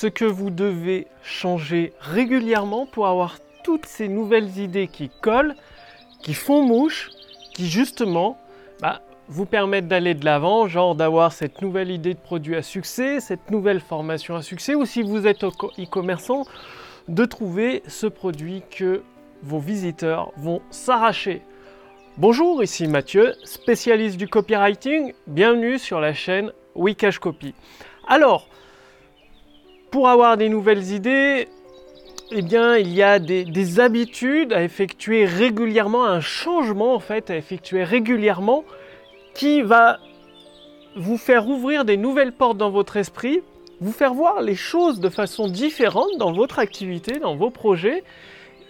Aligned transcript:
ce 0.00 0.06
que 0.06 0.24
vous 0.24 0.48
devez 0.48 1.08
changer 1.22 1.92
régulièrement 2.00 2.86
pour 2.86 3.06
avoir 3.06 3.36
toutes 3.62 3.84
ces 3.84 4.08
nouvelles 4.08 4.56
idées 4.56 4.86
qui 4.86 5.10
collent, 5.20 5.54
qui 6.22 6.32
font 6.32 6.62
mouche, 6.62 7.10
qui 7.52 7.68
justement 7.68 8.38
bah, 8.80 9.02
vous 9.28 9.44
permettent 9.44 9.88
d'aller 9.88 10.14
de 10.14 10.24
l'avant, 10.24 10.68
genre 10.68 10.94
d'avoir 10.94 11.32
cette 11.34 11.60
nouvelle 11.60 11.90
idée 11.90 12.14
de 12.14 12.18
produit 12.18 12.56
à 12.56 12.62
succès, 12.62 13.20
cette 13.20 13.50
nouvelle 13.50 13.78
formation 13.78 14.36
à 14.36 14.40
succès, 14.40 14.74
ou 14.74 14.86
si 14.86 15.02
vous 15.02 15.26
êtes 15.26 15.44
e-commerçant, 15.44 16.46
de 17.08 17.26
trouver 17.26 17.82
ce 17.86 18.06
produit 18.06 18.62
que 18.70 19.02
vos 19.42 19.58
visiteurs 19.58 20.32
vont 20.38 20.62
s'arracher. 20.70 21.42
Bonjour, 22.16 22.62
ici 22.62 22.88
Mathieu, 22.88 23.34
spécialiste 23.44 24.16
du 24.16 24.28
copywriting. 24.28 25.12
Bienvenue 25.26 25.78
sur 25.78 26.00
la 26.00 26.14
chaîne 26.14 26.52
Wikash 26.74 27.18
Copy. 27.18 27.54
Alors, 28.08 28.48
pour 30.00 30.08
avoir 30.08 30.38
des 30.38 30.48
nouvelles 30.48 30.92
idées, 30.92 31.46
eh 32.30 32.40
bien, 32.40 32.78
il 32.78 32.88
y 32.88 33.02
a 33.02 33.18
des, 33.18 33.80
habitudes 33.80 34.50
à 34.54 34.62
effectuer 34.62 35.26
régulièrement, 35.26 36.06
un 36.06 36.22
changement 36.22 36.94
en 36.94 37.00
fait 37.00 37.28
à 37.28 37.36
effectuer 37.36 37.84
régulièrement 37.84 38.64
qui 39.34 39.60
va 39.60 39.98
vous 40.96 41.18
faire 41.18 41.46
ouvrir 41.46 41.84
des 41.84 41.98
nouvelles 41.98 42.32
portes 42.32 42.56
dans 42.56 42.70
votre 42.70 42.96
esprit, 42.96 43.42
vous 43.82 43.92
faire 43.92 44.14
voir 44.14 44.40
les 44.40 44.54
choses 44.54 45.00
de 45.00 45.10
façon 45.10 45.48
différente 45.48 46.16
dans 46.16 46.32
votre 46.32 46.60
activité, 46.60 47.18
dans 47.18 47.36
vos 47.36 47.50
projets, 47.50 48.02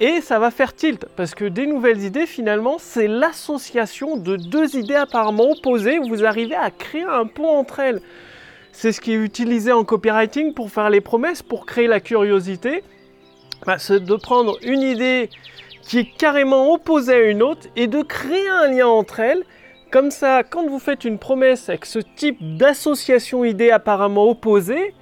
et 0.01 0.21
ça 0.21 0.41
va 0.41 0.51
faire 0.51 0.74
tilt, 0.74 1.07
parce 1.15 1.37
que 1.37 1.45
des 1.45 1.69
nouvelles 1.69 2.02
idées, 2.02 2.27
finalement, 2.27 2.79
c'est 2.80 3.07
l'association 3.07 4.16
de 4.16 4.35
deux 4.35 4.74
idées 4.74 4.97
apparemment 4.97 5.52
opposées, 5.52 6.01
vous 6.01 6.24
arrivez 6.24 6.57
à 6.57 6.73
créer 6.73 7.05
un 7.05 7.27
pont 7.27 7.57
entre 7.57 7.79
elles. 7.79 8.02
C'est 8.73 8.92
ce 8.92 9.01
qui 9.01 9.12
est 9.12 9.16
utilisé 9.16 9.73
en 9.73 9.84
copywriting 9.84 10.55
pour 10.55 10.70
faire 10.70 10.91
les 10.91 11.01
promesses, 11.01 11.42
pour 11.42 11.66
créer 11.66 11.87
la 11.87 12.01
curiosité. 12.01 12.83
Bah, 13.66 13.79
c'est 13.79 14.02
de 14.02 14.15
prendre 14.15 14.59
une 14.62 14.82
idée 14.82 15.29
qui 15.82 15.99
est 15.99 16.16
carrément 16.16 16.73
opposée 16.73 17.15
à 17.15 17.30
une 17.30 17.43
autre 17.43 17.66
et 17.77 17.87
de 17.87 18.02
créer 18.02 18.49
un 18.49 18.68
lien 18.68 18.87
entre 18.87 19.21
elles. 19.21 19.45
Comme 19.90 20.10
ça, 20.10 20.45
quand 20.45 20.66
vous 20.66 20.79
faites 20.79 21.04
une 21.04 21.18
promesse 21.18 21.68
avec 21.68 21.85
ce 21.85 21.99
type 21.99 22.38
d'association 22.57 23.45
idées 23.45 23.71
apparemment 23.71 24.30
opposées, 24.30 24.95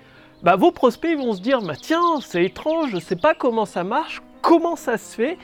bah, 0.42 0.56
vos 0.56 0.72
prospects 0.72 1.16
vont 1.16 1.34
se 1.34 1.40
dire 1.40 1.60
bah, 1.60 1.74
Tiens, 1.80 2.20
c'est 2.22 2.44
étrange, 2.44 2.90
je 2.90 2.96
ne 2.96 3.00
sais 3.00 3.16
pas 3.16 3.34
comment 3.34 3.66
ça 3.66 3.84
marche, 3.84 4.22
comment 4.40 4.76
ça 4.76 4.96
se 4.96 5.14
fait. 5.14 5.38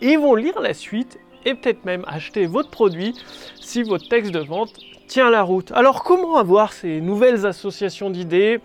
Et 0.00 0.12
ils 0.12 0.18
vont 0.18 0.34
lire 0.34 0.60
la 0.60 0.74
suite 0.74 1.18
et 1.44 1.54
peut-être 1.54 1.84
même 1.84 2.04
acheter 2.06 2.46
votre 2.46 2.70
produit 2.70 3.14
si 3.60 3.82
votre 3.82 4.08
texte 4.08 4.32
de 4.32 4.40
vente 4.40 4.72
tient 5.08 5.30
la 5.30 5.42
route. 5.42 5.72
Alors 5.72 6.04
comment 6.04 6.36
avoir 6.36 6.72
ces 6.72 7.00
nouvelles 7.00 7.46
associations 7.46 8.10
d'idées, 8.10 8.60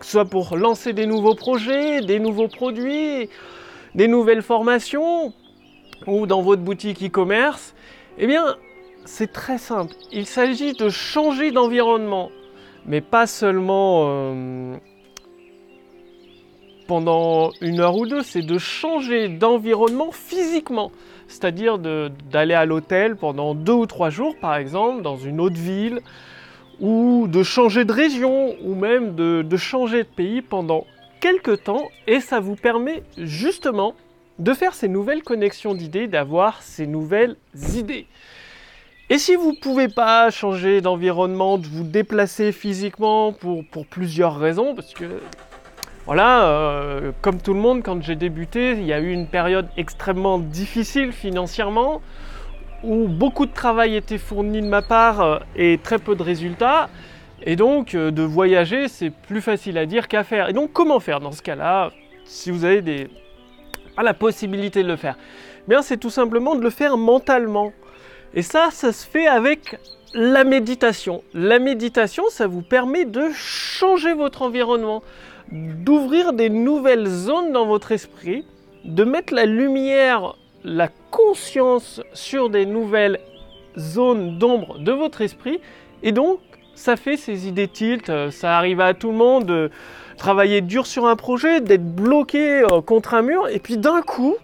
que 0.00 0.04
ce 0.04 0.12
soit 0.12 0.24
pour 0.24 0.56
lancer 0.56 0.92
des 0.92 1.06
nouveaux 1.06 1.36
projets, 1.36 2.00
des 2.00 2.18
nouveaux 2.18 2.48
produits, 2.48 3.28
des 3.94 4.08
nouvelles 4.08 4.42
formations, 4.42 5.32
ou 6.08 6.26
dans 6.26 6.42
votre 6.42 6.62
boutique 6.62 7.04
e-commerce? 7.04 7.74
Eh 8.18 8.26
bien, 8.26 8.56
c'est 9.04 9.32
très 9.32 9.58
simple. 9.58 9.94
Il 10.10 10.26
s'agit 10.26 10.72
de 10.72 10.88
changer 10.88 11.52
d'environnement, 11.52 12.30
mais 12.86 13.00
pas 13.00 13.26
seulement 13.26 14.06
euh, 14.08 14.76
pendant 16.92 17.52
une 17.62 17.80
heure 17.80 17.96
ou 17.96 18.04
deux, 18.04 18.22
c'est 18.22 18.42
de 18.42 18.58
changer 18.58 19.28
d'environnement 19.28 20.12
physiquement 20.12 20.92
c'est-à-dire 21.26 21.78
d'aller 21.78 22.52
à 22.52 22.66
l'hôtel 22.66 23.16
pendant 23.16 23.54
deux 23.54 23.72
ou 23.72 23.86
trois 23.86 24.10
jours, 24.10 24.36
par 24.38 24.56
exemple, 24.56 25.00
dans 25.00 25.16
une 25.16 25.40
autre 25.40 25.56
ville, 25.56 26.00
ou 26.80 27.26
de 27.26 27.42
changer 27.42 27.86
de 27.86 27.92
région, 27.92 28.54
ou 28.62 28.74
même 28.74 29.14
de, 29.14 29.56
changer 29.56 30.02
de 30.02 30.08
pays 30.08 30.42
pendant 30.42 30.84
quelques 31.20 31.64
temps, 31.64 31.88
et 32.06 32.20
ça 32.20 32.38
vous 32.38 32.54
permet 32.54 33.02
justement 33.16 33.94
de 34.38 34.52
faire 34.52 34.74
ces 34.74 34.88
nouvelles 34.88 35.22
connexions 35.22 35.74
d'idées, 35.74 36.08
d'avoir 36.08 36.60
ces 36.60 36.86
nouvelles 36.86 37.36
idées. 37.74 38.06
Et 39.08 39.16
si 39.16 39.34
vous 39.34 39.52
ne 39.52 39.60
pouvez 39.60 39.88
pas 39.88 40.28
changer 40.30 40.82
d'environnement, 40.82 41.56
de 41.56 41.66
vous 41.66 41.84
déplacer 41.84 42.52
physiquement 42.52 43.32
pour 43.32 43.86
plusieurs 43.86 44.36
raisons, 44.36 44.74
parce 44.74 44.92
que 44.92 45.06
voilà, 46.04 46.46
euh, 46.46 47.12
comme 47.20 47.40
tout 47.40 47.54
le 47.54 47.60
monde, 47.60 47.82
quand 47.84 48.02
j'ai 48.02 48.16
débuté, 48.16 48.72
il 48.72 48.84
y 48.84 48.92
a 48.92 48.98
eu 48.98 49.12
une 49.12 49.28
période 49.28 49.68
extrêmement 49.76 50.40
difficile 50.40 51.12
financièrement, 51.12 52.02
où 52.82 53.06
beaucoup 53.06 53.46
de 53.46 53.52
travail 53.52 53.94
était 53.94 54.18
fourni 54.18 54.60
de 54.60 54.66
ma 54.66 54.82
part 54.82 55.20
euh, 55.20 55.38
et 55.54 55.78
très 55.80 55.98
peu 55.98 56.16
de 56.16 56.22
résultats. 56.24 56.88
Et 57.44 57.54
donc, 57.54 57.94
euh, 57.94 58.10
de 58.10 58.22
voyager, 58.22 58.88
c'est 58.88 59.10
plus 59.10 59.40
facile 59.40 59.78
à 59.78 59.86
dire 59.86 60.08
qu'à 60.08 60.24
faire. 60.24 60.48
Et 60.48 60.52
donc, 60.52 60.72
comment 60.72 60.98
faire 60.98 61.20
dans 61.20 61.30
ce 61.30 61.42
cas-là, 61.42 61.90
si 62.24 62.50
vous 62.50 62.64
avez 62.64 63.08
la 64.00 64.14
possibilité 64.14 64.82
de 64.82 64.88
le 64.88 64.96
faire? 64.96 65.16
Bien, 65.68 65.82
c'est 65.82 65.98
tout 65.98 66.10
simplement 66.10 66.56
de 66.56 66.62
le 66.62 66.70
faire 66.70 66.96
mentalement. 66.96 67.72
Et 68.34 68.42
ça, 68.42 68.70
ça 68.72 68.92
se 68.92 69.06
fait 69.06 69.28
avec 69.28 69.78
la 70.14 70.42
méditation. 70.42 71.22
La 71.32 71.60
méditation, 71.60 72.24
ça 72.28 72.48
vous 72.48 72.62
permet 72.62 73.04
de 73.04 73.28
changer 73.32 74.14
votre 74.14 74.42
environnement 74.42 75.04
d'ouvrir 75.52 76.32
des 76.32 76.48
nouvelles 76.48 77.06
zones 77.06 77.52
dans 77.52 77.66
votre 77.66 77.92
esprit, 77.92 78.46
de 78.84 79.04
mettre 79.04 79.34
la 79.34 79.44
lumière, 79.44 80.34
la 80.64 80.88
conscience 81.10 82.00
sur 82.14 82.48
des 82.48 82.64
nouvelles 82.64 83.20
zones 83.76 84.38
d'ombre 84.38 84.78
de 84.78 84.92
votre 84.92 85.20
esprit. 85.20 85.60
Et 86.02 86.12
donc, 86.12 86.40
ça 86.74 86.96
fait 86.96 87.16
ces 87.16 87.48
idées 87.48 87.68
tilt, 87.68 88.08
euh, 88.08 88.30
ça 88.30 88.56
arrive 88.56 88.80
à 88.80 88.94
tout 88.94 89.10
le 89.10 89.16
monde 89.16 89.44
de 89.44 89.70
travailler 90.16 90.62
dur 90.62 90.86
sur 90.86 91.06
un 91.06 91.16
projet, 91.16 91.60
d'être 91.60 91.84
bloqué 91.84 92.62
euh, 92.62 92.80
contre 92.80 93.14
un 93.14 93.22
mur, 93.22 93.48
et 93.48 93.58
puis 93.58 93.76
d'un 93.76 94.00
coup, 94.00 94.36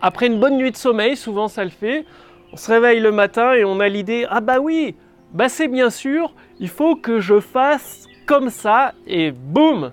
après 0.00 0.28
une 0.28 0.38
bonne 0.38 0.56
nuit 0.56 0.70
de 0.70 0.76
sommeil, 0.76 1.16
souvent 1.16 1.48
ça 1.48 1.64
le 1.64 1.70
fait, 1.70 2.04
on 2.52 2.56
se 2.56 2.70
réveille 2.70 3.00
le 3.00 3.10
matin 3.10 3.54
et 3.54 3.64
on 3.64 3.80
a 3.80 3.88
l'idée, 3.88 4.24
ah 4.30 4.40
bah 4.40 4.60
oui, 4.60 4.94
bah 5.32 5.48
c'est 5.48 5.68
bien 5.68 5.90
sûr, 5.90 6.32
il 6.60 6.68
faut 6.68 6.94
que 6.94 7.20
je 7.20 7.40
fasse 7.40 8.06
comme 8.30 8.50
ça 8.50 8.94
et 9.08 9.32
boum, 9.32 9.90